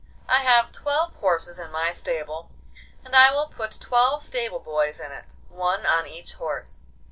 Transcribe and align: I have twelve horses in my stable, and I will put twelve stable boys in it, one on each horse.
I 0.27 0.39
have 0.39 0.71
twelve 0.71 1.13
horses 1.17 1.59
in 1.59 1.71
my 1.71 1.91
stable, 1.91 2.49
and 3.05 3.15
I 3.15 3.29
will 3.29 3.45
put 3.45 3.77
twelve 3.79 4.23
stable 4.23 4.57
boys 4.57 4.99
in 4.99 5.11
it, 5.11 5.35
one 5.47 5.85
on 5.85 6.07
each 6.07 6.33
horse. 6.33 6.87